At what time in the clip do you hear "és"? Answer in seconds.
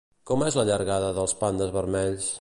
0.45-0.55